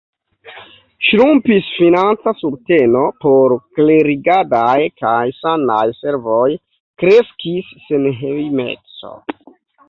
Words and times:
Ŝrumpis 1.07 1.67
financa 1.81 2.33
subteno 2.39 3.03
por 3.25 3.53
klerigadaj 3.79 4.79
kaj 5.03 5.21
sanaj 5.41 5.83
servoj; 5.99 6.41
kreskis 7.05 7.71
senhejmeco. 7.85 9.15